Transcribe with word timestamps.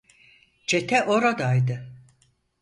Çete 0.67 1.03
oradaydı. 1.03 1.87